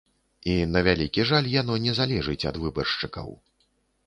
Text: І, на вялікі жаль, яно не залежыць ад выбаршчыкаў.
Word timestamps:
І, 0.53 0.53
на 0.75 0.81
вялікі 0.87 1.25
жаль, 1.31 1.49
яно 1.61 1.77
не 1.85 1.93
залежыць 2.01 2.39
ад 2.53 2.59
выбаршчыкаў. 2.65 3.31